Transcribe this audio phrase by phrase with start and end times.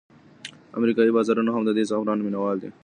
[0.77, 2.69] امریکایي بازارونه هم د دې زعفرانو مینوال دي.